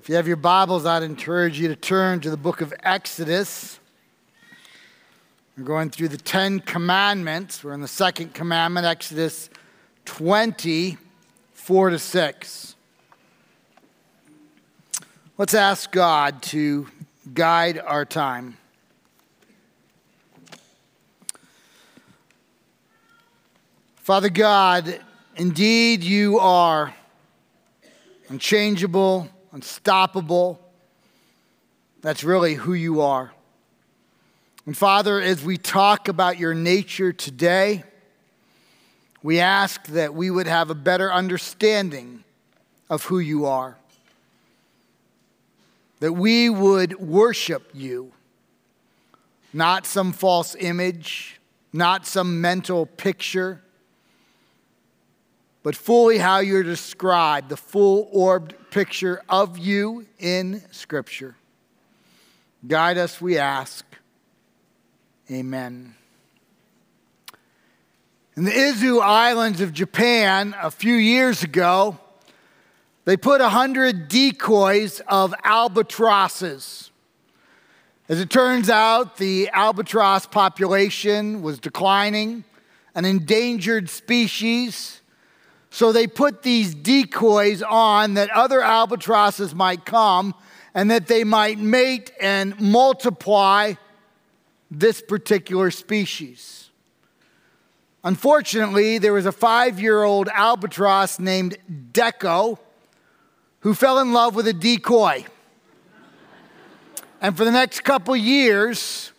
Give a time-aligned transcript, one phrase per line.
[0.00, 3.80] If you have your Bibles, I'd encourage you to turn to the book of Exodus.
[5.56, 7.64] We're going through the Ten Commandments.
[7.64, 9.50] We're in the second commandment, Exodus
[10.04, 10.96] 20,
[11.52, 12.76] 4 to 6.
[15.36, 16.86] Let's ask God to
[17.34, 18.56] guide our time.
[23.96, 25.00] Father God,
[25.34, 26.94] indeed you are
[28.28, 30.60] unchangeable unstoppable.
[32.00, 33.32] That's really who you are.
[34.66, 37.84] And Father, as we talk about your nature today,
[39.22, 42.22] we ask that we would have a better understanding
[42.90, 43.76] of who you are,
[46.00, 48.12] that we would worship you,
[49.52, 51.40] not some false image,
[51.72, 53.62] not some mental picture
[55.68, 61.36] but fully how you're described, the full orbed picture of you in Scripture.
[62.66, 63.84] Guide us, we ask.
[65.30, 65.94] Amen.
[68.34, 71.98] In the Izu Islands of Japan a few years ago,
[73.04, 76.90] they put 100 decoys of albatrosses.
[78.08, 82.44] As it turns out, the albatross population was declining,
[82.94, 85.02] an endangered species.
[85.70, 90.34] So they put these decoys on that other albatrosses might come
[90.74, 93.74] and that they might mate and multiply
[94.70, 96.70] this particular species.
[98.04, 101.58] Unfortunately, there was a five year old albatross named
[101.92, 102.58] Deco
[103.60, 105.24] who fell in love with a decoy.
[107.20, 109.12] and for the next couple years,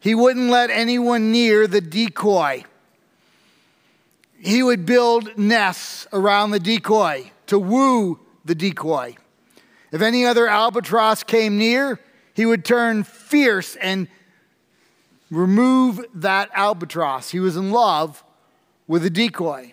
[0.00, 2.64] he wouldn't let anyone near the decoy
[4.44, 9.16] he would build nests around the decoy to woo the decoy.
[9.90, 11.98] If any other albatross came near,
[12.34, 14.08] he would turn fierce and
[15.30, 17.30] remove that albatross.
[17.30, 18.22] He was in love
[18.86, 19.72] with a decoy.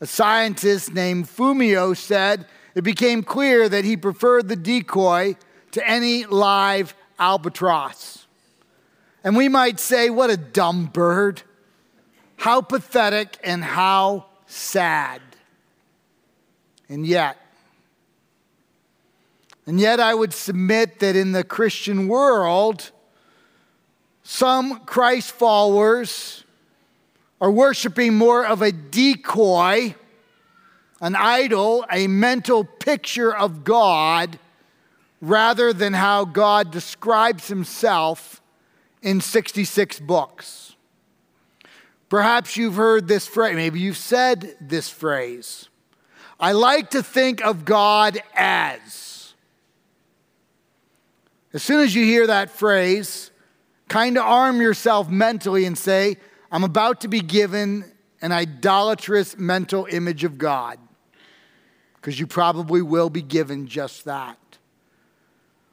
[0.00, 5.36] A scientist named Fumio said it became clear that he preferred the decoy
[5.72, 8.26] to any live albatross.
[9.22, 11.42] And we might say, what a dumb bird.
[12.40, 15.20] How pathetic and how sad.
[16.88, 17.36] And yet,
[19.66, 22.92] and yet, I would submit that in the Christian world,
[24.22, 26.44] some Christ followers
[27.42, 29.94] are worshiping more of a decoy,
[31.02, 34.38] an idol, a mental picture of God,
[35.20, 38.40] rather than how God describes himself
[39.02, 40.74] in 66 books.
[42.10, 45.68] Perhaps you've heard this phrase, maybe you've said this phrase.
[46.40, 49.32] I like to think of God as.
[51.54, 53.30] As soon as you hear that phrase,
[53.88, 56.16] kind of arm yourself mentally and say,
[56.50, 57.84] I'm about to be given
[58.20, 60.78] an idolatrous mental image of God.
[61.94, 64.38] Because you probably will be given just that.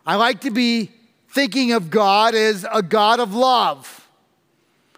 [0.06, 0.92] I like to be
[1.30, 4.07] thinking of God as a God of love.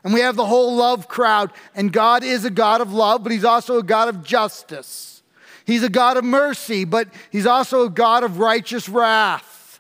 [0.04, 1.52] And we have the whole love crowd.
[1.76, 5.22] And God is a God of love, but He's also a God of justice.
[5.66, 9.80] He's a God of mercy, but He's also a God of righteous wrath.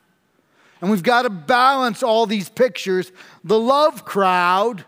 [0.81, 3.11] And we've got to balance all these pictures.
[3.43, 4.85] The love crowd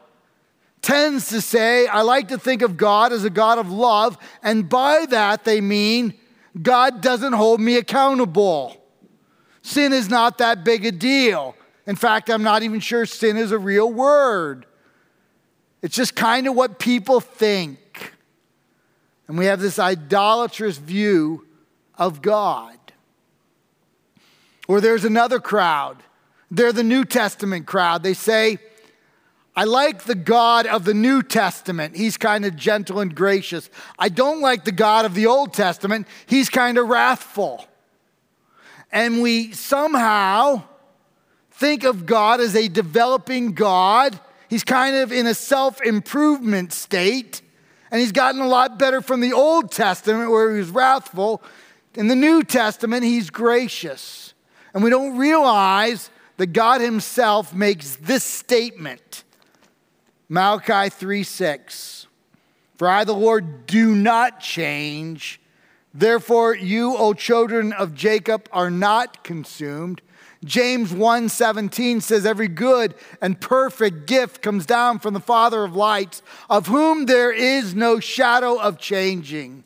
[0.81, 4.17] tends to say, I like to think of God as a God of love.
[4.41, 6.13] And by that, they mean
[6.59, 8.77] God doesn't hold me accountable.
[9.61, 11.55] Sin is not that big a deal.
[11.85, 14.65] In fact, I'm not even sure sin is a real word.
[15.81, 18.13] It's just kind of what people think.
[19.27, 21.47] And we have this idolatrous view
[21.97, 22.77] of God.
[24.67, 25.97] Or there's another crowd.
[26.49, 28.03] They're the New Testament crowd.
[28.03, 28.59] They say,
[29.55, 31.95] I like the God of the New Testament.
[31.95, 33.69] He's kind of gentle and gracious.
[33.99, 36.07] I don't like the God of the Old Testament.
[36.25, 37.65] He's kind of wrathful.
[38.91, 40.63] And we somehow
[41.51, 44.19] think of God as a developing God
[44.51, 47.41] He's kind of in a self improvement state,
[47.89, 51.41] and he's gotten a lot better from the Old Testament where he was wrathful.
[51.93, 54.33] In the New Testament, he's gracious.
[54.73, 59.23] And we don't realize that God himself makes this statement
[60.27, 62.07] Malachi 3 6.
[62.75, 65.39] For I, the Lord, do not change.
[65.93, 70.01] Therefore, you, O children of Jacob, are not consumed.
[70.43, 76.23] James 1:17 says every good and perfect gift comes down from the Father of lights,
[76.49, 79.63] of whom there is no shadow of changing.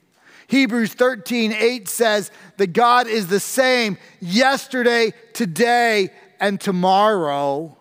[0.47, 7.77] Hebrews 13, 8 says that God is the same yesterday, today, and tomorrow.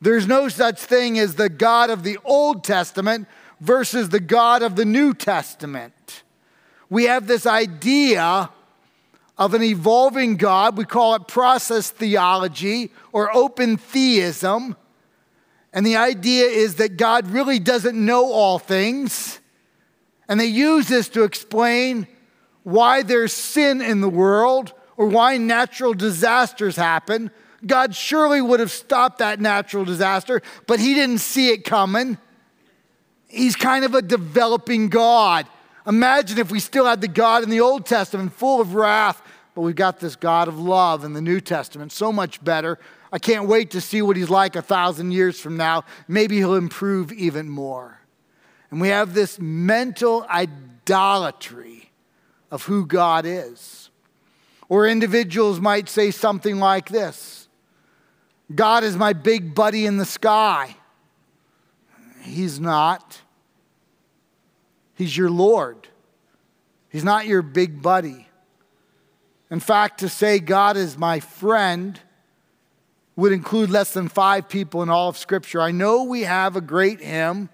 [0.00, 3.28] There's no such thing as the God of the Old Testament
[3.60, 6.22] versus the God of the New Testament.
[6.88, 8.50] We have this idea
[9.38, 10.76] of an evolving God.
[10.76, 14.76] We call it process theology or open theism.
[15.72, 19.40] And the idea is that God really doesn't know all things.
[20.28, 22.06] And they use this to explain
[22.62, 27.30] why there's sin in the world or why natural disasters happen.
[27.66, 32.18] God surely would have stopped that natural disaster, but he didn't see it coming.
[33.28, 35.46] He's kind of a developing God.
[35.86, 39.22] Imagine if we still had the God in the Old Testament full of wrath,
[39.54, 42.78] but we've got this God of love in the New Testament, so much better.
[43.12, 45.84] I can't wait to see what he's like a thousand years from now.
[46.08, 48.00] Maybe he'll improve even more.
[48.70, 51.90] And we have this mental idolatry
[52.50, 53.90] of who God is.
[54.68, 57.48] Or individuals might say something like this
[58.54, 60.76] God is my big buddy in the sky.
[62.22, 63.20] He's not.
[64.94, 65.88] He's your Lord.
[66.88, 68.28] He's not your big buddy.
[69.50, 72.00] In fact, to say God is my friend
[73.16, 75.60] would include less than five people in all of Scripture.
[75.60, 77.50] I know we have a great hymn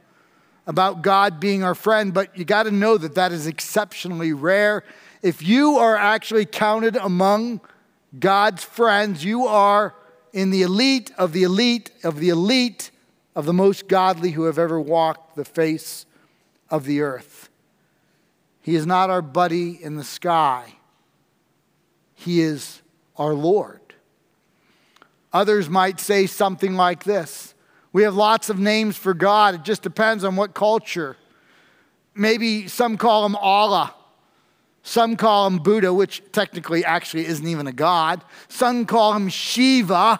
[0.66, 4.84] about God being our friend, but you got to know that that is exceptionally rare.
[5.22, 7.60] If you are actually counted among
[8.18, 9.94] God's friends, you are
[10.32, 12.90] in the elite of the elite of the elite
[13.34, 16.06] of the most godly who have ever walked the face
[16.70, 17.48] of the earth.
[18.60, 20.74] He is not our buddy in the sky,
[22.14, 22.82] He is
[23.16, 23.80] our Lord.
[25.32, 27.54] Others might say something like this
[27.92, 31.16] We have lots of names for God, it just depends on what culture.
[32.14, 33.94] Maybe some call him Allah.
[34.82, 38.24] Some call him Buddha, which technically actually isn't even a god.
[38.48, 40.18] Some call him Shiva.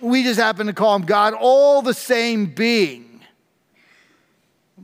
[0.00, 3.11] We just happen to call him God, all the same being.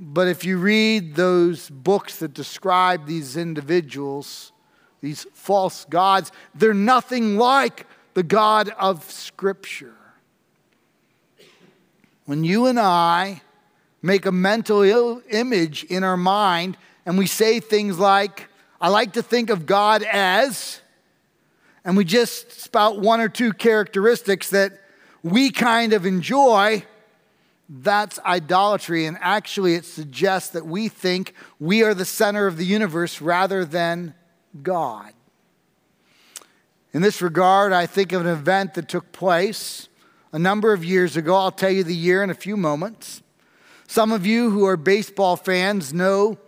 [0.00, 4.52] But if you read those books that describe these individuals,
[5.00, 7.84] these false gods, they're nothing like
[8.14, 9.96] the God of Scripture.
[12.26, 13.42] When you and I
[14.00, 14.82] make a mental
[15.30, 18.48] image in our mind and we say things like,
[18.80, 20.80] I like to think of God as,
[21.84, 24.78] and we just spout one or two characteristics that
[25.24, 26.84] we kind of enjoy,
[27.68, 29.06] that's idolatry.
[29.06, 33.64] And actually, it suggests that we think we are the center of the universe rather
[33.64, 34.14] than
[34.62, 35.12] God.
[36.92, 39.88] In this regard, I think of an event that took place
[40.32, 41.34] a number of years ago.
[41.36, 43.22] I'll tell you the year in a few moments.
[43.86, 46.38] Some of you who are baseball fans know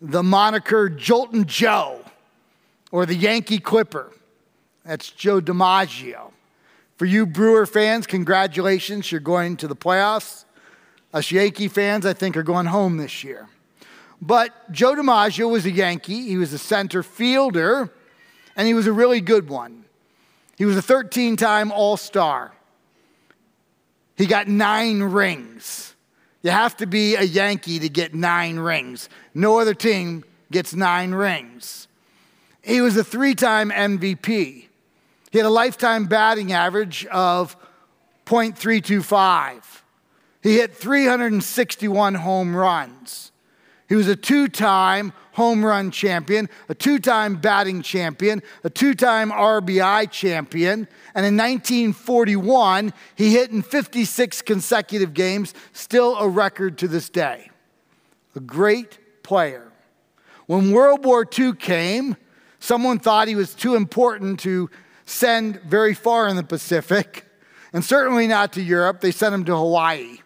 [0.00, 2.00] the moniker Joltin' Joe
[2.90, 4.12] or the Yankee Clipper.
[4.84, 6.32] That's Joe DiMaggio.
[6.96, 10.45] For you Brewer fans, congratulations, you're going to the playoffs.
[11.16, 13.48] Us Yankee fans, I think, are going home this year.
[14.20, 16.28] But Joe DiMaggio was a Yankee.
[16.28, 17.90] He was a center fielder,
[18.54, 19.86] and he was a really good one.
[20.58, 22.52] He was a 13 time All Star.
[24.18, 25.94] He got nine rings.
[26.42, 29.08] You have to be a Yankee to get nine rings.
[29.32, 30.22] No other team
[30.52, 31.88] gets nine rings.
[32.62, 34.18] He was a three time MVP.
[35.30, 37.56] He had a lifetime batting average of
[38.26, 39.75] .325.
[40.46, 43.32] He hit 361 home runs.
[43.88, 48.94] He was a two time home run champion, a two time batting champion, a two
[48.94, 50.86] time RBI champion.
[51.16, 57.50] And in 1941, he hit in 56 consecutive games, still a record to this day.
[58.36, 59.72] A great player.
[60.46, 62.16] When World War II came,
[62.60, 64.70] someone thought he was too important to
[65.06, 67.24] send very far in the Pacific,
[67.72, 69.00] and certainly not to Europe.
[69.00, 70.20] They sent him to Hawaii.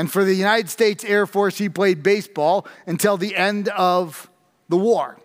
[0.00, 4.30] And for the United States Air Force, he played baseball until the end of
[4.70, 5.18] the war.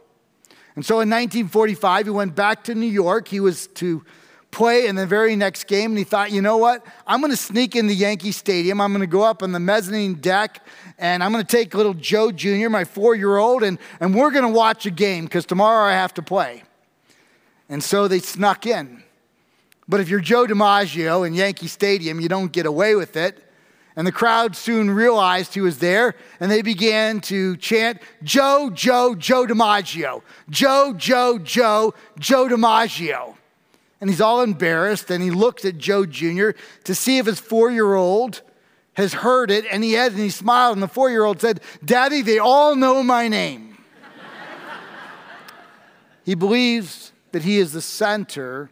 [0.75, 3.29] And so in 1945, he went back to New York.
[3.29, 4.03] He was to
[4.51, 6.86] play in the very next game, and he thought, you know what?
[7.08, 8.82] I'm going to sneak in the Yankee Stadium.
[8.82, 10.62] I'm going to go up on the mezzanine deck,
[10.98, 14.32] and I'm going to take little Joe Jr., my four year old, and, and we're
[14.32, 16.63] going to watch a game because tomorrow I have to play.
[17.70, 19.03] And so they snuck in.
[19.88, 23.45] But if you're Joe DiMaggio in Yankee Stadium, you don't get away with it.
[23.96, 29.16] And the crowd soon realized he was there, and they began to chant, Joe, Joe,
[29.16, 30.22] Joe DiMaggio.
[30.50, 33.36] Joe, Joe, Joe, Joe DiMaggio.
[34.02, 36.50] And he's all embarrassed, and he looks at Joe Jr.
[36.84, 38.42] to see if his four year old
[38.96, 41.62] has heard it, and he had, and he smiled, and the four year old said,
[41.84, 43.78] Daddy, they all know my name.
[46.25, 48.72] He believes that he is the center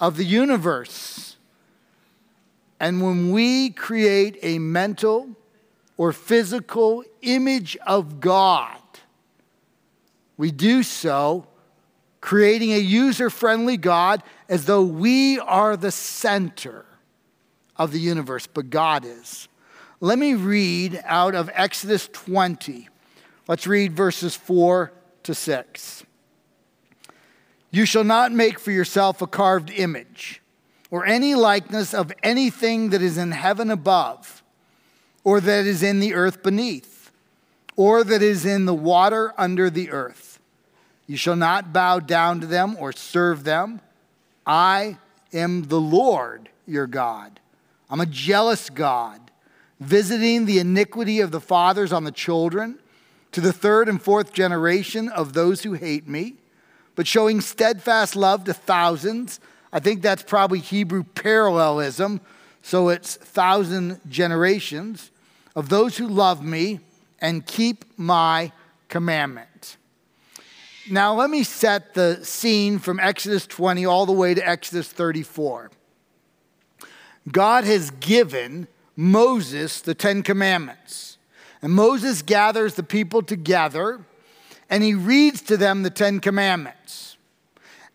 [0.00, 1.35] of the universe.
[2.78, 5.30] And when we create a mental
[5.96, 8.78] or physical image of God,
[10.36, 11.46] we do so
[12.20, 16.84] creating a user friendly God as though we are the center
[17.76, 19.48] of the universe, but God is.
[20.00, 22.88] Let me read out of Exodus 20.
[23.48, 24.92] Let's read verses 4
[25.22, 26.04] to 6.
[27.70, 30.42] You shall not make for yourself a carved image
[30.90, 34.42] or any likeness of anything that is in heaven above,
[35.24, 37.10] or that is in the earth beneath,
[37.74, 40.38] or that is in the water under the earth.
[41.06, 43.80] You shall not bow down to them or serve them.
[44.46, 44.98] I
[45.32, 47.40] am the Lord your God.
[47.88, 49.20] I'm a jealous God,
[49.80, 52.78] visiting the iniquity of the fathers on the children
[53.32, 56.34] to the third and fourth generation of those who hate me,
[56.94, 59.40] but showing steadfast love to thousands.
[59.76, 62.22] I think that's probably Hebrew parallelism,
[62.62, 65.10] so it's thousand generations
[65.54, 66.80] of those who love me
[67.20, 68.52] and keep my
[68.88, 69.76] commandment.
[70.90, 75.70] Now, let me set the scene from Exodus 20 all the way to Exodus 34.
[77.30, 81.18] God has given Moses the Ten Commandments.
[81.60, 84.00] And Moses gathers the people together
[84.70, 87.15] and he reads to them the Ten Commandments.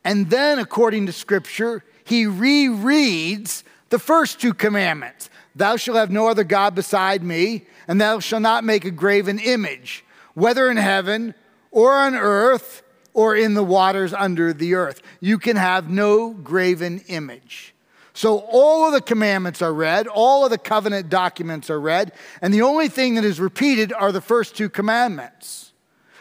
[0.04, 6.28] And then, according to Scripture, he rereads the first two commandments Thou shalt have no
[6.28, 11.36] other God beside me, and thou shalt not make a graven image, whether in heaven
[11.72, 15.02] or on earth or in the waters under the earth.
[15.20, 17.74] You can have no graven image.
[18.14, 22.54] So all of the commandments are read, all of the covenant documents are read, and
[22.54, 25.72] the only thing that is repeated are the first two commandments.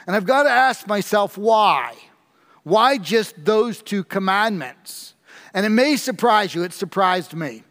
[0.06, 1.94] And I've got to ask myself why?
[2.62, 5.14] Why just those two commandments?
[5.54, 7.64] And it may surprise you, it surprised me.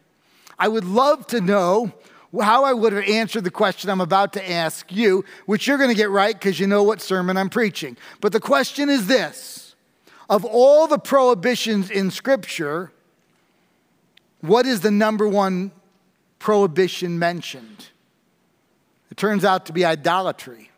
[0.58, 1.92] I would love to know
[2.38, 5.90] how I would have answered the question I'm about to ask you, which you're going
[5.90, 7.96] to get right because you know what sermon I'm preaching.
[8.20, 9.74] But the question is this
[10.28, 12.92] Of all the prohibitions in Scripture,
[14.40, 15.72] what is the number one
[16.38, 17.88] prohibition mentioned?
[19.10, 20.69] It turns out to be idolatry.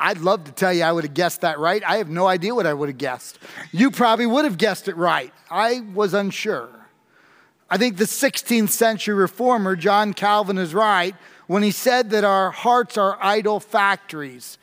[0.00, 1.82] I'd love to tell you I would have guessed that right.
[1.86, 3.38] I have no idea what I would have guessed.
[3.70, 5.32] You probably would have guessed it right.
[5.50, 6.70] I was unsure.
[7.68, 11.14] I think the 16th century reformer, John Calvin, is right
[11.46, 14.56] when he said that our hearts are idol factories.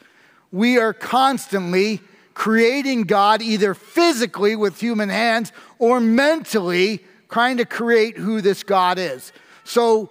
[0.52, 2.02] We are constantly
[2.34, 8.98] creating God either physically with human hands or mentally trying to create who this God
[8.98, 9.32] is.
[9.64, 10.10] So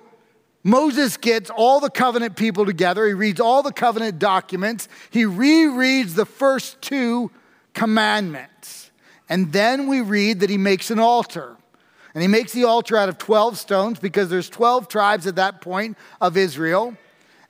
[0.67, 3.07] Moses gets all the covenant people together.
[3.07, 4.89] He reads all the covenant documents.
[5.11, 7.31] He rereads the first two
[7.73, 8.91] commandments.
[9.29, 11.57] And then we read that he makes an altar.
[12.15, 15.61] And he makes the altar out of 12 stones because there's 12 tribes at that
[15.61, 16.97] point of Israel.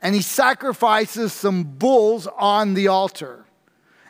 [0.02, 3.46] And he sacrifices some bulls on the altar.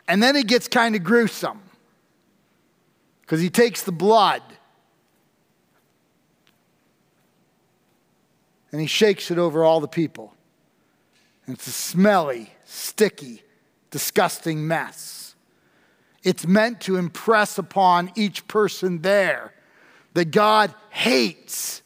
[0.09, 1.61] And then it gets kind of gruesome
[3.21, 4.41] because he takes the blood
[8.71, 10.33] and he shakes it over all the people.
[11.45, 13.43] And it's a smelly, sticky,
[13.91, 15.35] disgusting mess.
[16.23, 19.53] It's meant to impress upon each person there
[20.13, 21.81] that God hates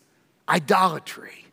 [0.49, 1.45] idolatry.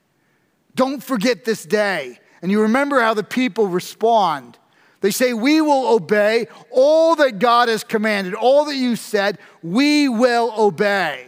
[0.74, 2.18] Don't forget this day.
[2.40, 4.58] And you remember how the people respond.
[5.00, 10.08] They say, We will obey all that God has commanded, all that you said, we
[10.08, 11.26] will obey.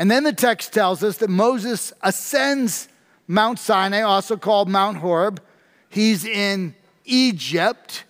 [0.00, 2.88] And then the text tells us that Moses ascends
[3.28, 5.42] Mount Sinai, also called Mount Horeb.
[5.90, 8.04] He's in Egypt.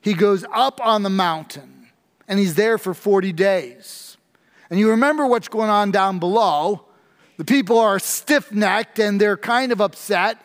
[0.00, 1.86] He goes up on the mountain
[2.26, 4.16] and he's there for 40 days.
[4.68, 6.84] And you remember what's going on down below.
[7.36, 10.36] The people are stiff necked and they're kind of upset.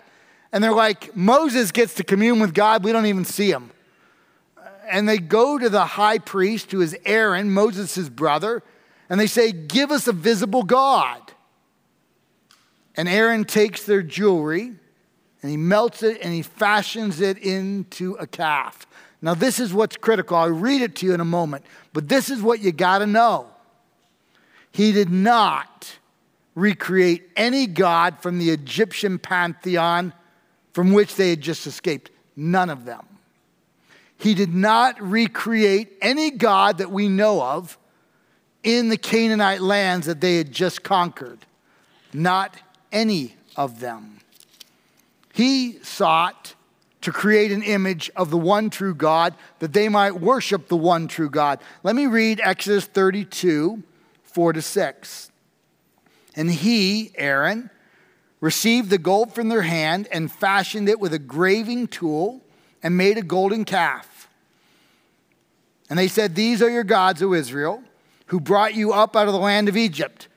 [0.52, 3.72] And they're like, Moses gets to commune with God, we don't even see him.
[4.88, 8.62] And they go to the high priest, who is Aaron, Moses' brother,
[9.10, 11.22] and they say, Give us a visible God.
[12.96, 14.74] And Aaron takes their jewelry
[15.42, 18.86] and he melts it and he fashions it into a calf.
[19.22, 20.38] Now, this is what's critical.
[20.38, 23.08] I'll read it to you in a moment, but this is what you got to
[23.08, 23.48] know.
[24.72, 25.98] He did not
[26.56, 30.13] recreate any god from the Egyptian pantheon
[30.74, 32.12] from which they had just escaped.
[32.36, 33.06] None of them.
[34.18, 37.78] He did not recreate any god that we know of
[38.63, 41.46] in the Canaanite lands that they had just conquered.
[42.13, 42.56] Not
[42.92, 44.20] any of them.
[45.34, 46.56] He sought
[47.01, 51.08] to create an image of the one true God that they might worship the one
[51.08, 51.60] true God.
[51.84, 53.84] Let me read Exodus 32
[54.24, 55.32] 4 to 6.
[56.36, 57.70] And he, Aaron,
[58.39, 62.42] received the gold from their hand and fashioned it with a graving tool
[62.84, 64.30] and made a golden calf.
[65.89, 67.84] And they said, These are your gods, O Israel,
[68.29, 70.27] who brought you up out of the land of Egypt.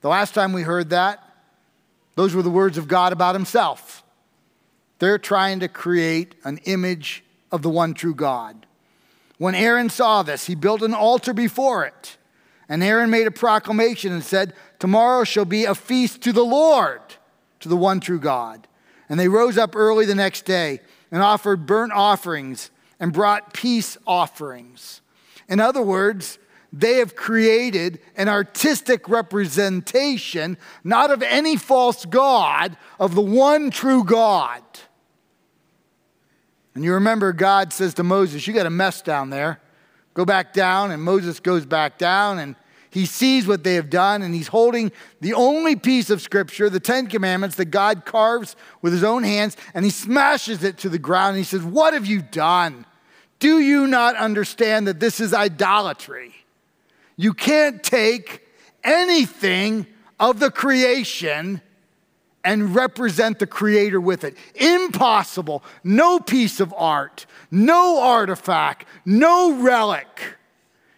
[0.00, 1.22] The last time we heard that,
[2.16, 4.02] those were the words of God about himself.
[4.98, 7.22] They're trying to create an image
[7.52, 8.66] of the one true God.
[9.38, 12.16] When Aaron saw this, he built an altar before it.
[12.68, 17.00] And Aaron made a proclamation and said, Tomorrow shall be a feast to the Lord,
[17.60, 18.66] to the one true God.
[19.08, 20.80] And they rose up early the next day
[21.12, 25.00] and offered burnt offerings and brought peace offerings.
[25.48, 26.38] In other words,
[26.72, 34.04] they have created an artistic representation, not of any false God, of the one true
[34.04, 34.62] God.
[36.74, 39.60] And you remember God says to Moses, You got a mess down there.
[40.12, 40.90] Go back down.
[40.90, 42.56] And Moses goes back down and
[42.96, 46.80] he sees what they have done, and he's holding the only piece of scripture, the
[46.80, 50.98] Ten Commandments, that God carves with his own hands, and he smashes it to the
[50.98, 51.30] ground.
[51.30, 52.86] And he says, What have you done?
[53.38, 56.34] Do you not understand that this is idolatry?
[57.16, 58.42] You can't take
[58.84, 59.86] anything
[60.20, 61.60] of the creation
[62.44, 64.36] and represent the creator with it.
[64.54, 65.64] Impossible.
[65.82, 70.36] No piece of art, no artifact, no relic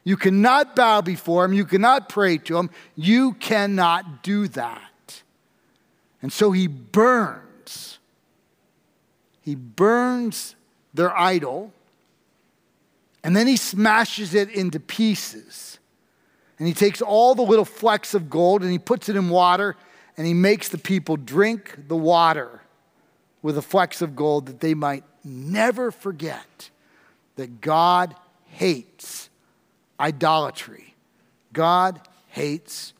[0.08, 1.52] you cannot bow before him.
[1.52, 2.70] You cannot pray to him.
[2.96, 5.22] You cannot do that.
[6.22, 7.98] And so he burns.
[9.42, 10.56] He burns
[10.94, 11.74] their idol,
[13.22, 15.67] and then he smashes it into pieces.
[16.58, 19.76] And he takes all the little flecks of gold and he puts it in water,
[20.16, 22.62] and he makes the people drink the water
[23.42, 26.70] with the flecks of gold that they might never forget
[27.36, 29.28] that God hates
[30.00, 30.94] idolatry.
[31.52, 32.92] God hates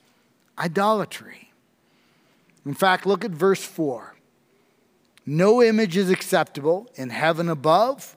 [0.59, 1.51] idolatry.
[2.65, 4.15] In fact, look at verse 4.
[5.27, 8.17] No image is acceptable in heaven above,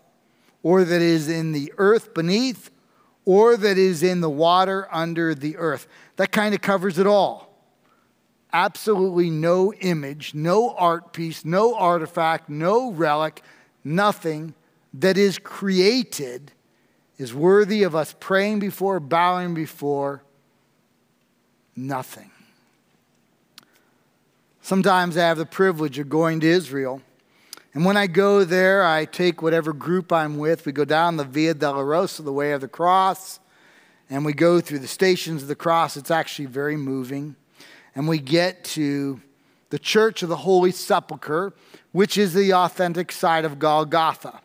[0.64, 2.70] or that is in the earth beneath,
[3.32, 5.88] or that is in the water under the earth.
[6.18, 7.48] That kind of covers it all.
[8.52, 13.42] Absolutely no image, no art piece, no artifact, no relic,
[13.86, 14.54] nothing
[14.94, 16.52] that is created
[17.18, 20.22] is worthy of us praying before, bowing before,
[21.74, 22.32] nothing.
[24.62, 27.02] Sometimes I have the privilege of going to Israel.
[27.74, 30.66] And when I go there, I take whatever group I'm with.
[30.66, 33.40] We go down the Via Dolorosa, the way of the cross,
[34.10, 35.96] and we go through the stations of the cross.
[35.96, 37.36] It's actually very moving.
[37.96, 39.22] And we get to
[39.70, 41.54] the Church of the Holy Sepulchre,
[41.94, 44.42] which is the authentic site of Golgotha.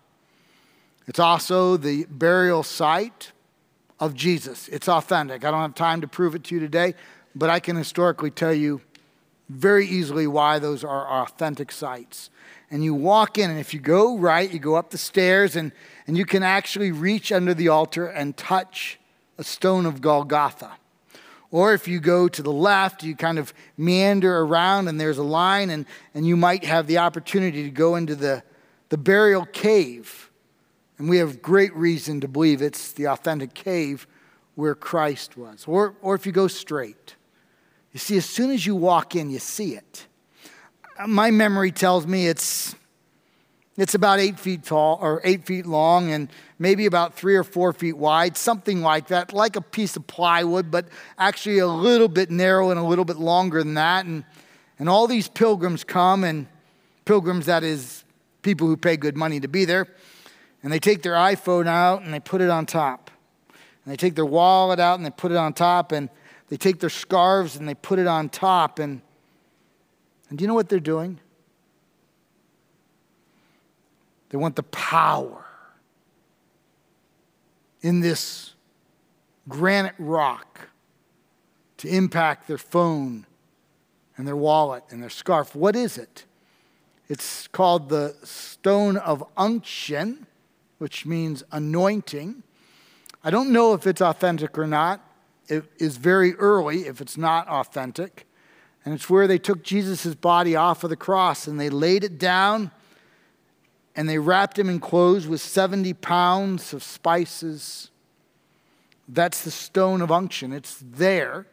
[1.08, 3.32] It's also the burial site
[3.98, 4.68] of Jesus.
[4.68, 5.44] It's authentic.
[5.44, 6.94] I don't have time to prove it to you today,
[7.34, 8.80] but I can historically tell you
[9.48, 12.30] very easily why those are authentic sites.
[12.70, 15.72] And you walk in, and if you go right, you go up the stairs, and,
[16.06, 18.98] and you can actually reach under the altar and touch
[19.38, 20.72] a stone of Golgotha.
[21.52, 25.22] Or if you go to the left, you kind of meander around, and there's a
[25.22, 28.42] line, and, and you might have the opportunity to go into the,
[28.88, 30.26] the burial cave
[30.98, 34.06] and we have great reason to believe it's the authentic cave
[34.54, 35.64] where Christ was.
[35.66, 37.16] Or, or if you go straight,
[37.92, 40.06] you see, as soon as you walk in, you see it.
[41.04, 42.74] My memory tells me it's,
[43.76, 47.72] it's about eight feet tall or eight feet long and maybe about three or four
[47.74, 52.30] feet wide, something like that, like a piece of plywood, but actually a little bit
[52.30, 54.06] narrow and a little bit longer than that.
[54.06, 54.24] And,
[54.78, 56.46] and all these pilgrims come, and
[57.04, 58.04] pilgrims, that is,
[58.42, 59.88] people who pay good money to be there
[60.62, 63.10] and they take their iPhone out and they put it on top.
[63.84, 65.92] And they take their wallet out and they put it on top.
[65.92, 66.08] And
[66.48, 68.78] they take their scarves and they put it on top.
[68.78, 69.02] And,
[70.28, 71.20] and do you know what they're doing?
[74.28, 75.44] They want the power
[77.80, 78.54] in this
[79.48, 80.68] granite rock
[81.78, 83.26] to impact their phone
[84.16, 85.54] and their wallet and their scarf.
[85.54, 86.24] What is it?
[87.08, 90.26] It's called the stone of unction
[90.78, 92.42] which means anointing.
[93.24, 95.00] I don't know if it's authentic or not.
[95.48, 98.25] It is very early if it's not authentic.
[98.86, 102.18] And it's where they took Jesus' body off of the cross and they laid it
[102.18, 102.70] down
[103.96, 107.90] and they wrapped him in clothes with 70 pounds of spices.
[109.08, 110.52] That's the stone of unction.
[110.52, 111.48] It's there.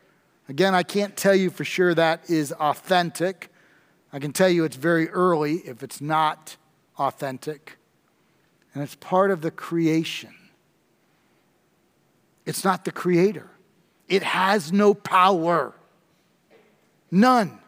[0.47, 3.49] Again, I can't tell you for sure that is authentic.
[4.11, 6.55] I can tell you it's very early if it's not
[6.99, 7.77] authentic
[8.75, 10.35] and it's part of the creation.
[12.45, 13.49] It's not the creator,
[14.07, 15.73] it has no power.
[17.13, 17.59] None.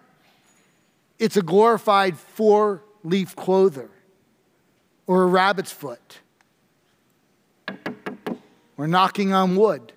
[1.20, 3.92] It's a glorified four leaf clother
[5.06, 6.18] or a rabbit's foot
[8.76, 9.94] or knocking on wood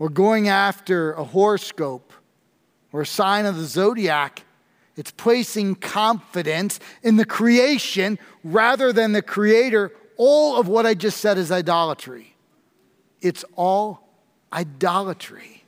[0.00, 2.12] or going after a horoscope
[2.90, 4.42] or a sign of the zodiac.
[4.96, 9.92] It's placing confidence in the creation rather than the creator.
[10.16, 12.34] All of what I just said is idolatry.
[13.20, 14.08] It's all
[14.52, 15.61] idolatry.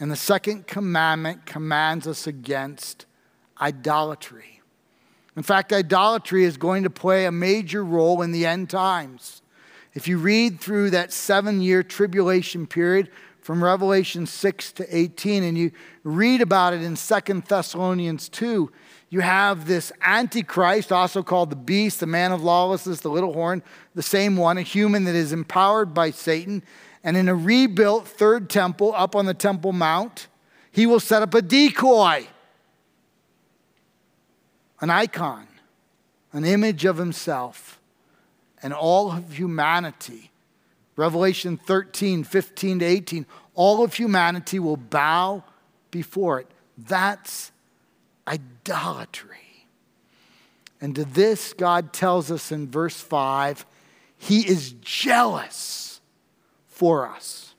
[0.00, 3.04] And the second commandment commands us against
[3.60, 4.62] idolatry.
[5.36, 9.42] In fact, idolatry is going to play a major role in the end times.
[9.92, 13.10] If you read through that seven year tribulation period
[13.40, 15.70] from Revelation 6 to 18, and you
[16.02, 18.70] read about it in Second Thessalonians 2,
[19.10, 23.62] you have this Antichrist, also called the beast, the man of lawlessness, the little horn,
[23.94, 26.62] the same one, a human that is empowered by Satan.
[27.02, 30.26] And in a rebuilt third temple up on the Temple Mount,
[30.70, 32.26] he will set up a decoy,
[34.80, 35.46] an icon,
[36.32, 37.80] an image of himself
[38.62, 40.30] and all of humanity.
[40.96, 45.42] Revelation 13, 15 to 18, all of humanity will bow
[45.90, 46.46] before it.
[46.76, 47.50] That's
[48.28, 49.38] idolatry.
[50.80, 53.66] And to this, God tells us in verse 5,
[54.16, 55.89] He is jealous
[56.80, 57.54] for us.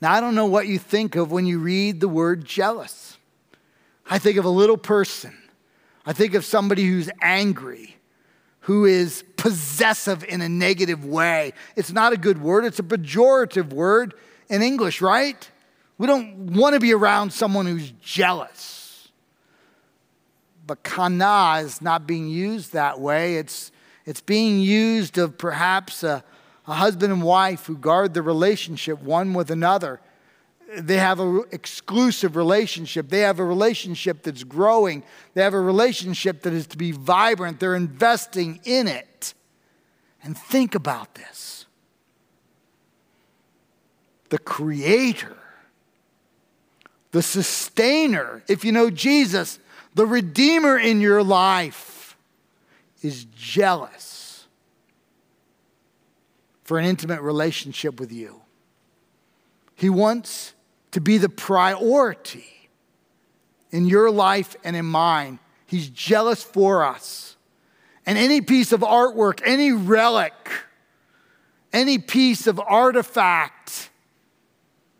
[0.00, 3.18] Now, I don't know what you think of when you read the word jealous.
[4.08, 5.36] I think of a little person,
[6.06, 7.96] I think of somebody who's angry
[8.60, 11.52] who is possessive in a negative way.
[11.76, 14.14] It's not a good word, it's a pejorative word
[14.48, 15.50] in English, right?
[15.98, 19.08] We don't want to be around someone who's jealous.
[20.66, 23.36] But kana is not being used that way.
[23.36, 23.70] It's,
[24.06, 26.24] it's being used of perhaps a,
[26.68, 30.00] a husband and wife who guard the relationship one with another
[30.76, 33.08] they have an exclusive relationship.
[33.08, 35.02] They have a relationship that's growing.
[35.34, 37.58] They have a relationship that is to be vibrant.
[37.58, 39.34] They're investing in it.
[40.22, 41.66] And think about this
[44.28, 45.38] the creator,
[47.12, 49.58] the sustainer, if you know Jesus,
[49.94, 52.14] the redeemer in your life
[53.00, 54.17] is jealous
[56.68, 58.42] for an intimate relationship with you.
[59.74, 60.52] He wants
[60.90, 62.68] to be the priority
[63.70, 65.38] in your life and in mine.
[65.64, 67.38] He's jealous for us.
[68.04, 70.34] And any piece of artwork, any relic,
[71.72, 73.88] any piece of artifact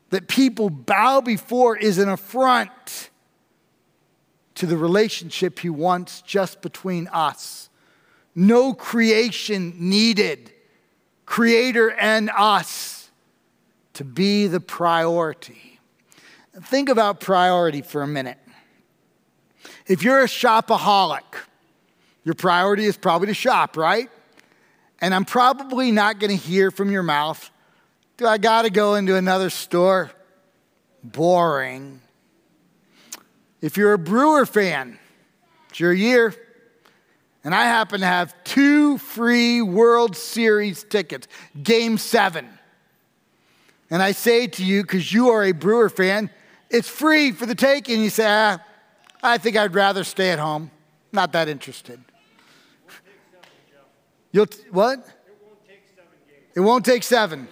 [0.09, 3.11] that people bow before is an affront
[4.55, 7.69] to the relationship he wants just between us.
[8.35, 10.55] No creation needed,
[11.29, 13.11] creator and us,
[13.93, 15.79] to be the priority.
[16.65, 18.39] Think about priority for a minute.
[19.87, 21.21] If you're a shopaholic,
[22.25, 24.09] your priority is probably to shop, right?
[25.03, 27.51] And I'm probably not going to hear from your mouth,
[28.17, 30.11] do I got to go into another store?
[31.05, 32.01] Boring.
[33.61, 34.99] If you're a Brewer fan,
[35.69, 36.35] it's your year.
[37.49, 41.27] And I happen to have two free World Series tickets,
[41.63, 42.47] game seven.
[43.89, 46.29] And I say to you, because you are a Brewer fan,
[46.69, 48.03] it's free for the taking.
[48.03, 48.59] You say, ah,
[49.23, 50.71] I think I'd rather stay at home.
[51.11, 51.99] Not that interested.
[54.31, 54.99] You'll t- what?
[54.99, 55.01] It
[55.41, 56.13] won't take seven.
[56.29, 56.53] games.
[56.55, 57.49] It won't take seven.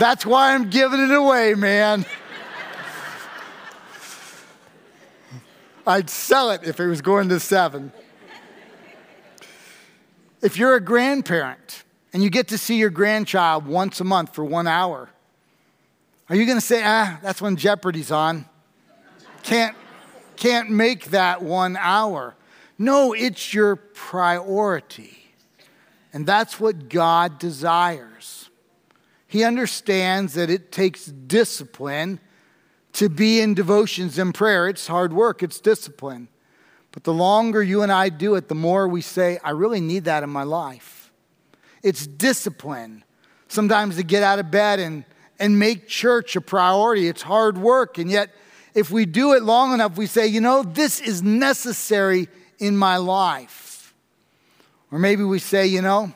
[0.00, 2.04] That's why I'm giving it away, man.
[5.86, 7.92] I'd sell it if it was going to seven.
[10.44, 14.44] If you're a grandparent and you get to see your grandchild once a month for
[14.44, 15.08] one hour,
[16.28, 18.44] are you going to say, ah, that's when Jeopardy's on?
[19.42, 19.74] Can't,
[20.36, 22.34] can't make that one hour.
[22.76, 25.16] No, it's your priority.
[26.12, 28.50] And that's what God desires.
[29.26, 32.20] He understands that it takes discipline
[32.92, 34.68] to be in devotions and prayer.
[34.68, 36.28] It's hard work, it's discipline.
[36.94, 40.04] But the longer you and I do it, the more we say, I really need
[40.04, 41.12] that in my life.
[41.82, 43.02] It's discipline.
[43.48, 45.04] Sometimes to get out of bed and
[45.38, 47.08] and make church a priority.
[47.08, 47.98] It's hard work.
[47.98, 48.30] And yet,
[48.72, 52.28] if we do it long enough, we say, you know, this is necessary
[52.58, 53.92] in my life.
[54.92, 56.12] Or maybe we say, you know,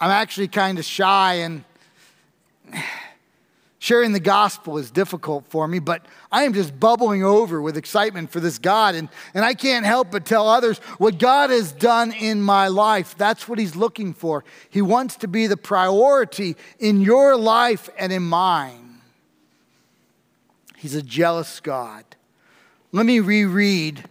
[0.00, 1.64] I'm actually kind of shy and
[3.78, 8.30] Sharing the gospel is difficult for me, but I am just bubbling over with excitement
[8.30, 8.94] for this God.
[8.94, 13.14] And, and I can't help but tell others what God has done in my life.
[13.18, 14.42] That's what He's looking for.
[14.70, 19.00] He wants to be the priority in your life and in mine.
[20.78, 22.04] He's a jealous God.
[22.92, 24.08] Let me reread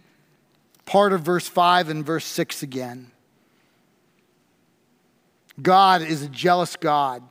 [0.86, 3.10] part of verse 5 and verse 6 again.
[5.60, 7.22] God is a jealous God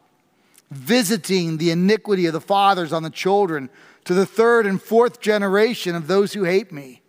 [0.72, 3.70] visiting the iniquity of the fathers on the children
[4.06, 7.02] to the third and fourth generation of those who hate me,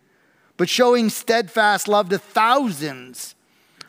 [0.56, 3.34] but showing steadfast love to thousands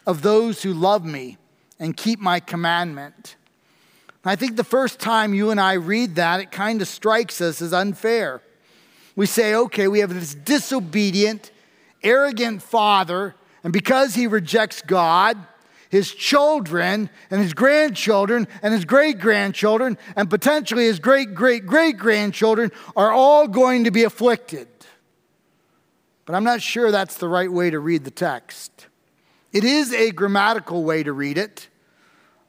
[0.06, 1.38] of those who love me
[1.80, 3.36] and keep my commandment.
[4.26, 7.62] I think the first time you and I read that, it kind of strikes us
[7.62, 8.42] as unfair.
[9.16, 11.52] We say, okay, we have this disobedient,
[12.02, 15.38] arrogant father, and because he rejects God,
[15.94, 21.98] his children and his grandchildren and his great grandchildren and potentially his great great great
[21.98, 24.68] grandchildren are all going to be afflicted.
[26.26, 28.88] But I'm not sure that's the right way to read the text.
[29.52, 31.68] It is a grammatical way to read it.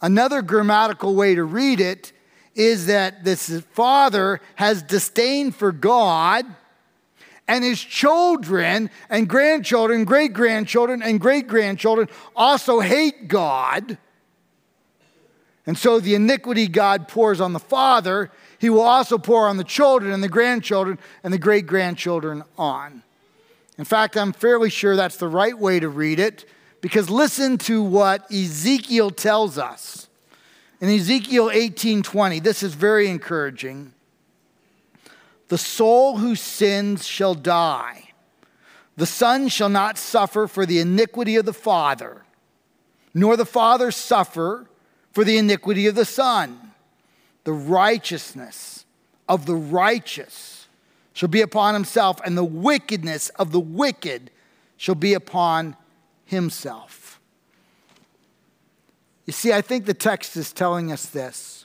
[0.01, 2.15] Another grammatical way to read it
[2.55, 6.47] is that this father has disdain for God
[7.47, 13.99] and his children and grandchildren, great grandchildren, and great grandchildren also hate God.
[15.67, 19.65] And so the iniquity God pours on the father, he will also pour on the
[19.65, 23.03] children and the grandchildren and the great grandchildren on.
[23.79, 26.45] In fact, I'm fairly sure that's the right way to read it
[26.81, 30.09] because listen to what Ezekiel tells us.
[30.81, 33.95] In Ezekiel 18:20, this is very encouraging.
[35.49, 38.11] The soul who sins shall die.
[38.97, 42.23] The son shall not suffer for the iniquity of the father,
[43.13, 44.67] nor the father suffer
[45.13, 46.73] for the iniquity of the son.
[47.45, 48.85] The righteousness
[49.29, 50.67] of the righteous
[51.13, 54.31] shall be upon himself, and the wickedness of the wicked
[54.77, 55.77] shall be upon
[56.25, 57.21] himself.
[59.27, 61.64] You see, I think the text is telling us this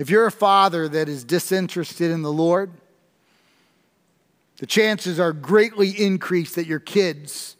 [0.00, 2.70] if you're a father that is disinterested in the Lord,
[4.56, 7.54] the chances are greatly increased that your kids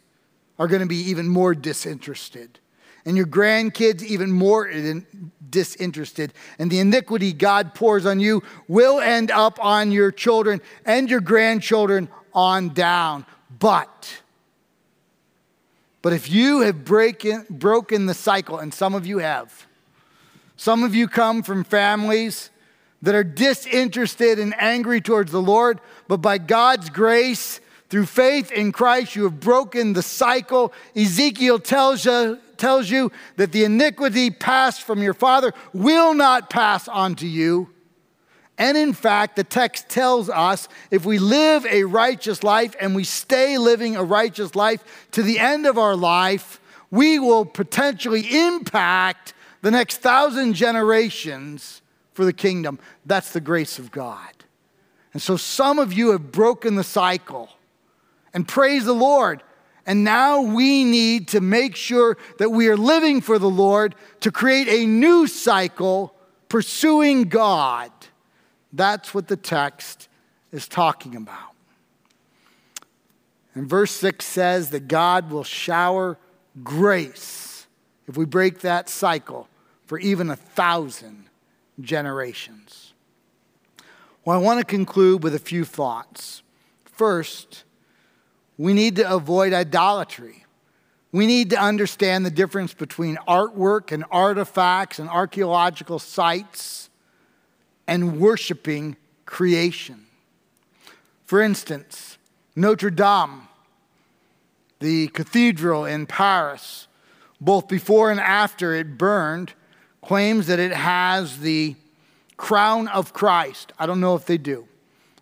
[0.57, 2.59] are going to be even more disinterested.
[3.05, 4.71] And your grandkids, even more
[5.49, 6.33] disinterested.
[6.57, 11.21] And the iniquity God pours on you will end up on your children and your
[11.21, 13.25] grandchildren on down.
[13.59, 14.21] But,
[16.01, 19.67] but if you have breaking, broken the cycle, and some of you have,
[20.61, 22.51] some of you come from families
[23.01, 28.71] that are disinterested and angry towards the Lord, but by God's grace, through faith in
[28.71, 30.71] Christ, you have broken the cycle.
[30.95, 36.87] Ezekiel tells you, tells you that the iniquity passed from your father will not pass
[36.87, 37.67] on to you.
[38.59, 43.03] And in fact, the text tells us if we live a righteous life and we
[43.03, 49.33] stay living a righteous life to the end of our life, we will potentially impact
[49.61, 51.81] the next thousand generations
[52.13, 52.79] for the kingdom.
[53.05, 54.31] That's the grace of God.
[55.13, 57.49] And so some of you have broken the cycle.
[58.33, 59.43] And praise the Lord.
[59.85, 64.31] And now we need to make sure that we are living for the Lord to
[64.31, 66.15] create a new cycle
[66.47, 67.91] pursuing God.
[68.71, 70.07] That's what the text
[70.51, 71.51] is talking about.
[73.53, 76.17] And verse 6 says that God will shower
[76.63, 77.67] grace
[78.07, 79.47] if we break that cycle
[79.91, 81.25] for even a thousand
[81.81, 82.93] generations.
[84.23, 86.43] Well, I want to conclude with a few thoughts.
[86.85, 87.65] First,
[88.57, 90.45] we need to avoid idolatry.
[91.11, 96.89] We need to understand the difference between artwork and artifacts and archaeological sites
[97.85, 100.05] and worshiping creation.
[101.25, 102.17] For instance,
[102.55, 103.49] Notre Dame,
[104.79, 106.87] the cathedral in Paris,
[107.41, 109.53] both before and after it burned,
[110.01, 111.75] claims that it has the
[112.37, 113.71] crown of Christ.
[113.77, 114.67] I don't know if they do.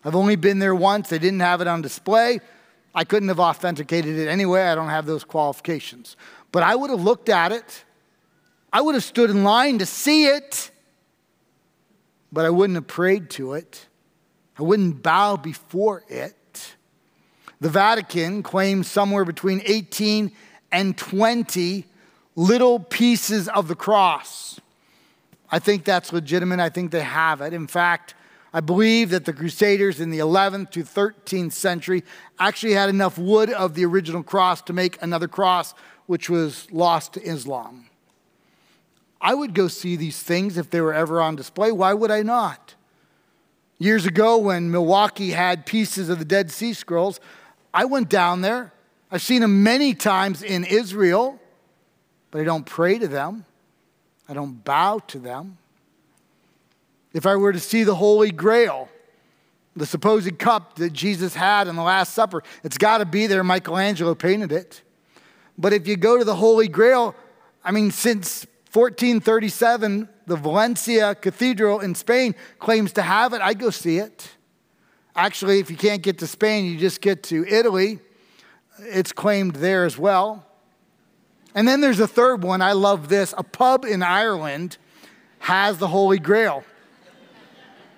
[0.04, 1.10] I've only been there once.
[1.10, 2.40] They didn't have it on display.
[2.94, 4.62] I couldn't have authenticated it anyway.
[4.62, 6.16] I don't have those qualifications.
[6.50, 7.84] But I would have looked at it.
[8.72, 10.70] I would have stood in line to see it,
[12.32, 13.86] but I wouldn't have prayed to it.
[14.58, 16.76] I wouldn't bow before it.
[17.60, 20.32] The Vatican claims somewhere between 18
[20.72, 21.84] and 20
[22.36, 24.59] little pieces of the cross.
[25.50, 26.60] I think that's legitimate.
[26.60, 27.52] I think they have it.
[27.52, 28.14] In fact,
[28.52, 32.02] I believe that the Crusaders in the 11th to 13th century
[32.38, 35.74] actually had enough wood of the original cross to make another cross,
[36.06, 37.86] which was lost to Islam.
[39.20, 41.70] I would go see these things if they were ever on display.
[41.70, 42.74] Why would I not?
[43.78, 47.20] Years ago, when Milwaukee had pieces of the Dead Sea Scrolls,
[47.72, 48.72] I went down there.
[49.10, 51.40] I've seen them many times in Israel,
[52.30, 53.44] but I don't pray to them.
[54.30, 55.58] I don't bow to them.
[57.12, 58.88] If I were to see the Holy Grail,
[59.74, 63.42] the supposed cup that Jesus had in the Last Supper, it's got to be there.
[63.42, 64.82] Michelangelo painted it.
[65.58, 67.16] But if you go to the Holy Grail,
[67.64, 73.40] I mean, since 1437, the Valencia Cathedral in Spain claims to have it.
[73.40, 74.30] I'd go see it.
[75.16, 77.98] Actually, if you can't get to Spain, you just get to Italy.
[78.78, 80.46] It's claimed there as well.
[81.54, 82.62] And then there's a third one.
[82.62, 83.34] I love this.
[83.36, 84.78] A pub in Ireland
[85.40, 86.64] has the Holy Grail.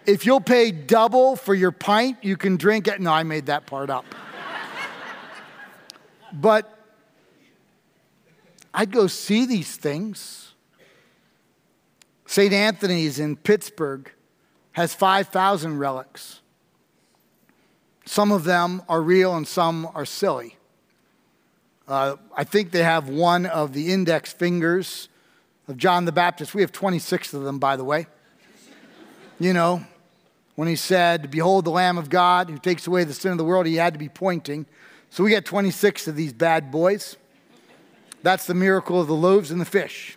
[0.06, 3.00] If you'll pay double for your pint, you can drink it.
[3.00, 4.04] No, I made that part up.
[6.32, 6.78] but
[8.74, 10.54] I'd go see these things.
[12.26, 12.52] St.
[12.52, 14.10] Anthony's in Pittsburgh
[14.72, 16.40] has 5,000 relics.
[18.06, 20.56] Some of them are real and some are silly.
[21.88, 25.08] Uh, I think they have one of the index fingers
[25.66, 26.54] of John the Baptist.
[26.54, 28.06] We have 26 of them, by the way.
[29.40, 29.84] You know,
[30.54, 33.44] when he said, Behold the Lamb of God who takes away the sin of the
[33.44, 34.66] world, he had to be pointing.
[35.10, 37.16] So we got 26 of these bad boys.
[38.22, 40.16] That's the miracle of the loaves and the fish.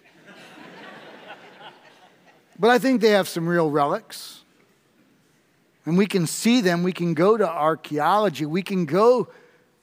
[2.60, 4.44] but I think they have some real relics.
[5.86, 6.84] And we can see them.
[6.84, 8.46] We can go to archaeology.
[8.46, 9.30] We can go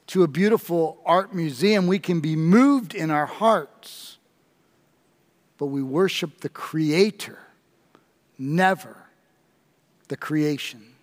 [0.07, 1.87] to a beautiful art museum.
[1.87, 4.17] We can be moved in our hearts.
[5.57, 7.39] But we worship the Creator,
[8.37, 8.97] never
[10.07, 10.93] the creation.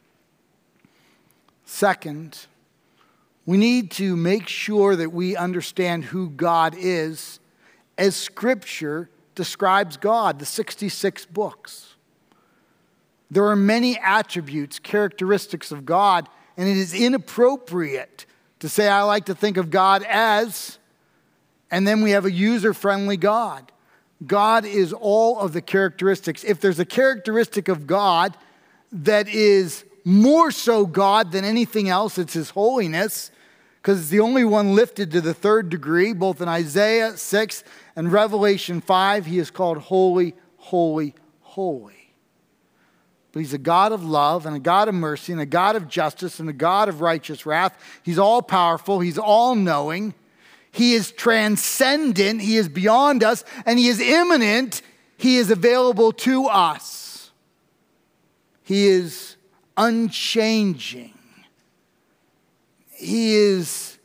[1.64, 2.46] Second,
[3.46, 7.40] we need to make sure that we understand who God is
[7.96, 11.94] as Scripture describes God, the 66 books.
[13.30, 18.26] There are many attributes, characteristics of God, and it is inappropriate
[18.60, 20.78] to say, I like to think of God as,
[21.70, 23.70] and then we have a user friendly God.
[24.26, 26.44] God is all of the characteristics.
[26.44, 28.36] If there's a characteristic of God
[28.92, 32.18] that is more so God than anything else.
[32.18, 33.30] It's His holiness,
[33.80, 37.64] because it's the only one lifted to the third degree, both in Isaiah 6
[37.96, 39.26] and Revelation 5.
[39.26, 41.99] He is called holy, holy, holy.
[43.32, 45.88] But He's a God of love and a God of mercy and a God of
[45.88, 47.78] justice and a God of righteous wrath.
[48.02, 50.14] He's all powerful, He's all knowing.
[50.72, 54.82] He is transcendent, He is beyond us, and He is immanent.
[55.16, 57.30] He is available to us.
[58.62, 59.36] He is
[59.76, 61.12] unchanging.
[62.92, 63.98] He is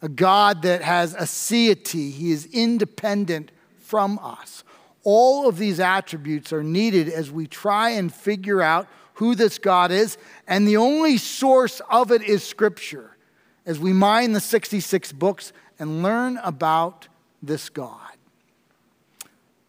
[0.00, 4.64] a God that has aseity, He is independent from us.
[5.04, 9.92] All of these attributes are needed as we try and figure out who this God
[9.92, 13.16] is, and the only source of it is Scripture
[13.64, 17.08] as we mine the 66 books and learn about
[17.42, 17.98] this God.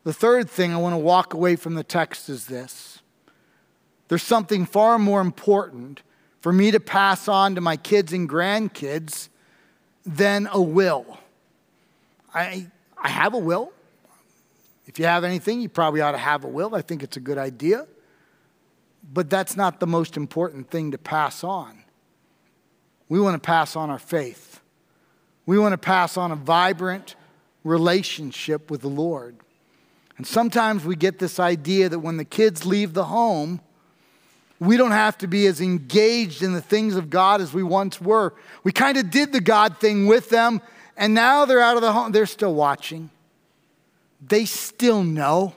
[0.03, 3.01] The third thing I want to walk away from the text is this
[4.07, 6.01] there's something far more important
[6.41, 9.29] for me to pass on to my kids and grandkids
[10.05, 11.17] than a will.
[12.33, 12.67] I,
[12.97, 13.71] I have a will.
[14.85, 16.75] If you have anything, you probably ought to have a will.
[16.75, 17.87] I think it's a good idea.
[19.11, 21.83] But that's not the most important thing to pass on.
[23.07, 24.61] We want to pass on our faith.
[25.45, 27.15] We want to pass on a vibrant
[27.63, 29.37] relationship with the Lord.
[30.17, 33.59] And sometimes we get this idea that when the kids leave the home,
[34.59, 37.99] we don't have to be as engaged in the things of God as we once
[37.99, 38.33] were.
[38.63, 40.61] We kind of did the God thing with them,
[40.95, 42.13] and now they're out of the home.
[42.13, 43.09] They're still watching,
[44.27, 45.53] they still know.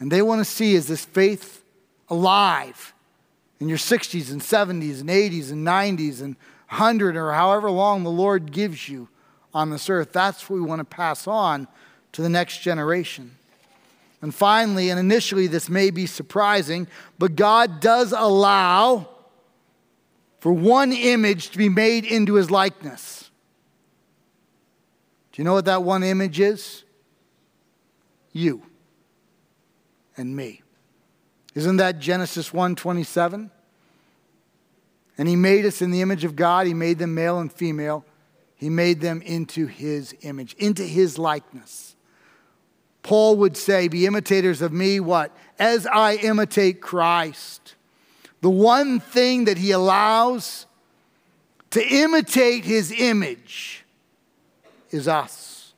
[0.00, 1.64] And they want to see is this faith
[2.08, 2.94] alive
[3.60, 6.36] in your 60s and 70s and 80s and 90s and
[6.68, 9.08] 100 or however long the Lord gives you
[9.52, 10.12] on this earth.
[10.12, 11.68] That's what we want to pass on
[12.12, 13.36] to the next generation.
[14.20, 19.08] And finally, and initially, this may be surprising, but God does allow
[20.40, 23.23] for one image to be made into his likeness.
[25.34, 26.84] Do you know what that one image is?
[28.32, 28.62] You
[30.16, 30.62] and me.
[31.56, 33.50] Isn't that Genesis 1:27?
[35.18, 38.04] And he made us in the image of God, he made them male and female.
[38.54, 41.96] He made them into his image, into his likeness.
[43.02, 45.36] Paul would say, Be imitators of me, what?
[45.58, 47.74] As I imitate Christ.
[48.40, 50.66] The one thing that he allows
[51.70, 53.83] to imitate his image
[54.94, 55.74] is us.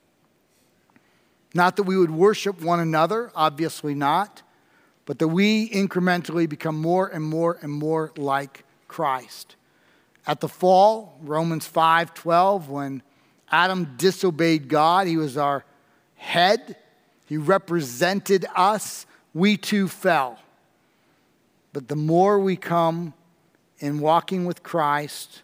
[1.55, 4.43] Not that we would worship one another, obviously not,
[5.07, 9.57] but that we incrementally become more and more and more like Christ.
[10.27, 13.03] At the fall, Romans 5:12, when
[13.51, 15.65] Adam disobeyed God, he was our
[16.17, 16.77] head.
[17.25, 19.07] He represented us.
[19.33, 20.39] We too fell.
[21.73, 23.15] But the more we come
[23.79, 25.43] in walking with Christ,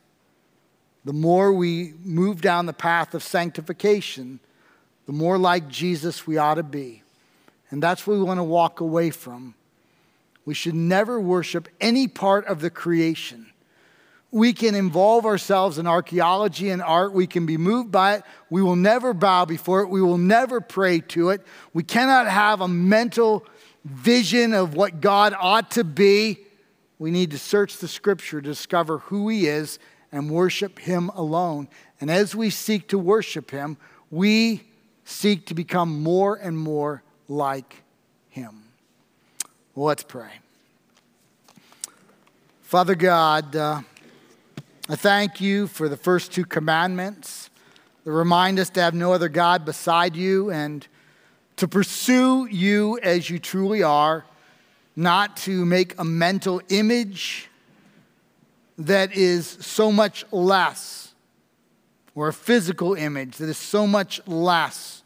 [1.05, 4.41] the more we move down the path of sanctification,
[5.07, 7.03] the more like Jesus we ought to be.
[7.71, 9.55] And that's what we want to walk away from.
[10.45, 13.47] We should never worship any part of the creation.
[14.31, 17.13] We can involve ourselves in archaeology and art.
[17.13, 18.23] We can be moved by it.
[18.49, 19.89] We will never bow before it.
[19.89, 21.43] We will never pray to it.
[21.75, 23.47] We cannot have a mental
[23.85, 26.39] vision of what God ought to be.
[26.99, 29.79] We need to search the scripture to discover who He is
[30.13, 31.69] and worship Him alone.
[32.01, 33.79] And as we seek to worship Him,
[34.11, 34.63] we
[35.05, 37.83] seek to become more and more like
[38.29, 38.65] Him.
[39.75, 40.31] Let's pray.
[42.61, 43.81] Father God, uh,
[44.89, 47.51] I thank you for the first two commandments
[48.05, 50.87] that remind us to have no other God beside you and
[51.57, 54.25] to pursue you as you truly are,
[54.97, 57.49] not to make a mental image
[58.79, 61.15] that is so much less,
[62.15, 65.03] or a physical image that is so much less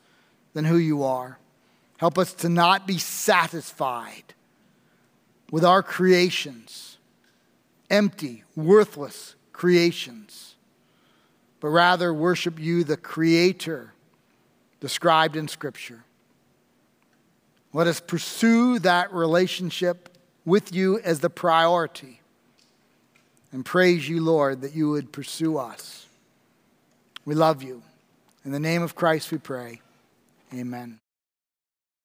[0.54, 1.38] than who you are.
[1.98, 4.34] Help us to not be satisfied
[5.50, 6.98] with our creations,
[7.90, 10.56] empty, worthless creations,
[11.60, 13.92] but rather worship you, the Creator
[14.80, 16.04] described in Scripture.
[17.72, 22.20] Let us pursue that relationship with you as the priority
[23.56, 26.04] and praise you, Lord, that you would pursue us.
[27.24, 27.82] We love you.
[28.44, 29.80] In the name of Christ we pray.
[30.52, 31.00] Amen.